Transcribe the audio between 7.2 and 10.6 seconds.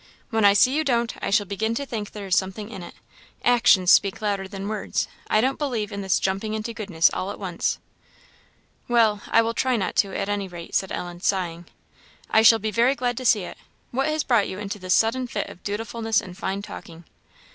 at once." "Well, I will try not to, at any